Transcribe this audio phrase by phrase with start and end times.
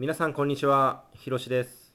[0.00, 1.92] 皆さんこんにちは、ひろしです、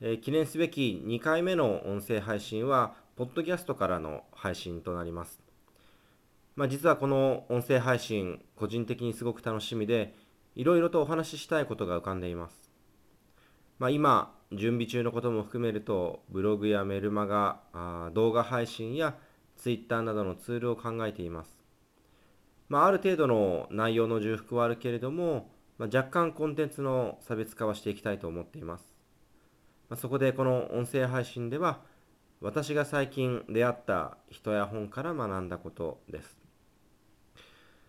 [0.00, 5.42] えー記念すべき2回目の音声配信は、ポッドキャストからの配信となります。
[6.54, 10.14] まあ、実はこの音声配信、個人的にすごく楽しみで、
[10.54, 12.72] いろいろとお話ししたいことが浮かんでいます。
[13.78, 19.14] まあ、今、準備中のことも含めると、ブログやメルマガ、あ動画配信や
[19.58, 21.60] ツイッターなどのツールを考えています。
[22.70, 28.94] まあ、ある程度の内容の重複はあるけれども、まあ、若干コンテンツの差別化はしていきたいと思っています。
[29.88, 31.80] まあ、そこでこの音声配信では、
[32.40, 36.38] 私が最近出会った人や本から学んだことです。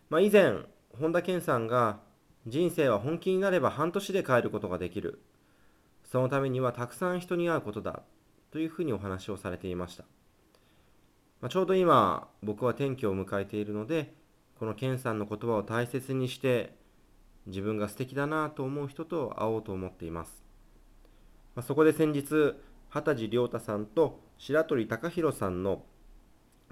[0.10, 0.54] まあ、以前、
[1.00, 2.00] 本田健さんが
[2.46, 5.22] 人生は本気になれば半年で変えることができる。
[6.06, 8.04] そのためにはたくさん人に会うことだ。
[8.52, 10.04] というふうにお話をされていました。
[11.42, 14.14] まあ、ちょうど今、僕は転機を迎えているので、
[14.58, 16.76] この健さんの言葉を大切にして、
[17.48, 20.44] 自分が素敵だなと思う人と会おうと思っています。
[21.56, 22.56] まあ、そこで先日、
[22.90, 25.84] 畑地亮太さんと白鳥貴弘さんの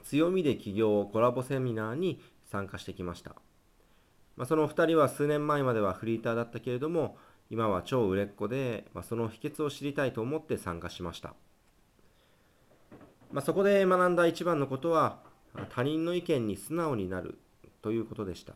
[0.04, 3.36] 強みで起業コラボセミナーに参加してきました。
[4.36, 7.18] まあ、そのお二人は数年前まではフリーターだったけれども、
[7.50, 11.36] 今は超売れっ子で、まあ、その秘訣を知りたいと思って参加しました。
[13.32, 15.24] まあ、そこで学んだ一番のことは、
[15.70, 17.40] 他人の意見に素直になる
[17.82, 18.56] ということでした。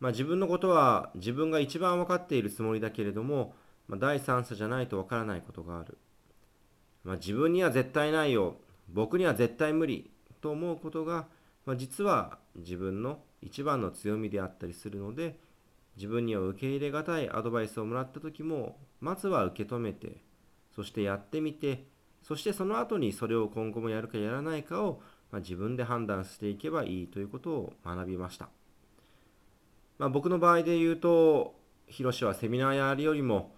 [0.00, 3.54] まあ、自分のことは自分が一番分かっているつもりだけれども、
[3.88, 5.98] まあ、第三者じゃないと分からないことがある。
[7.04, 8.56] まあ、自分には絶対ないよ、
[8.88, 11.26] 僕には絶対無理と思うことが、
[11.64, 15.38] まあ、実は自分の一番の強みであったりするので、
[15.96, 20.22] 自分には受け入れがたいアドバイスをもらった時も、まずは受け止めて、
[20.74, 21.86] そしてやってみて、
[22.22, 25.00] そしてその後にそれを今後もやるかやらないかを、
[25.30, 28.48] まあ、自分で判断していけばいいということを学びました。
[29.98, 31.54] まあ、僕の場合で言うと、
[31.86, 33.54] ヒロシはセミナーやるよりも、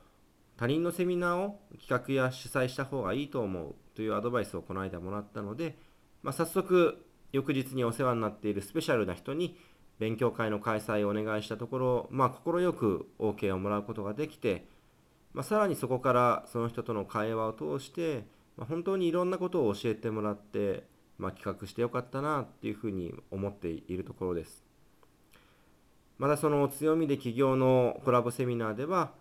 [0.56, 5.79] 他人のセミナーを企画や主催した方がいいと思うというアドバイスをこの間もらったので、
[6.23, 9.58] まあ、早速、翌日にお世話になっているスペシャルな人に
[9.98, 14.67] 勉強会の開催をお願いしたところ、まあ、快く OK をもらうことができて、
[15.33, 18.27] まあ、さらにそこからその人との会話を通して、
[18.57, 20.84] まあ、本当にいろんなことを教えてもらって、
[21.18, 24.67] まあ、企画してよかったなっていうふうに思っているところです。
[26.18, 29.12] またその強みで起業のコラボセミナーでは、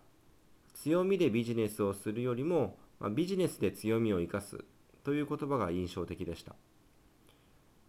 [0.73, 4.63] 強みでビジネスをするよりも、まあ、ビジネスで強みを生かす
[5.03, 6.55] という言葉が印象的でした。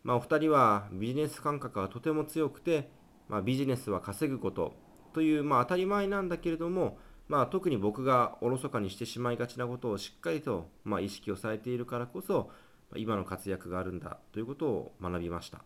[0.05, 2.91] まあ、お二人はビジネス感覚がとても強くて、
[3.29, 4.75] まあ、ビジネスは稼ぐこと
[5.13, 6.99] という、まあ、当たり前なんだけれども、
[7.29, 12.51] まあ、特に僕がおろそかにしてしまいがちなことをしっかりと、まあ、意識をされているからこそ、
[12.97, 15.63] 今の活躍があるんだということを学びました。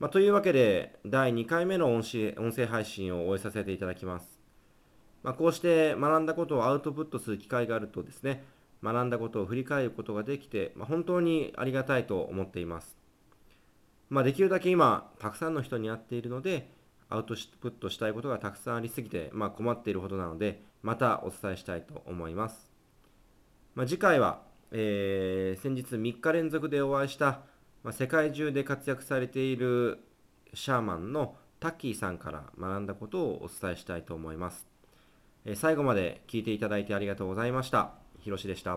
[0.00, 4.40] まあ、というわけで、第2回目の音声音声配信を終えさせていただきます。
[5.22, 8.42] まあ、こうして学んだことをアウトプットする機会があるとですね、
[8.82, 12.96] 学んだことを振り返ることができて、まあ、本当にありがたいと思っています。
[14.08, 16.70] まあ、できるだけ今、たくさんの人に会っているので、
[17.10, 22.70] アウトプットしたいことがたくさんありすぎて、まあ、困っているほどなので、またお伝えしたいと思います。
[23.74, 24.40] ま、次回は、
[24.70, 27.42] えー先日3日連続でお会いした、
[27.82, 30.00] まあ、世界中で活躍されている
[30.54, 34.66] シャーマンのタッキーさんから学んだことをお伝えしたいと思います。
[35.44, 37.92] え最後まで聞いていただいてありがとうございました。
[38.20, 38.76] ひろしでした。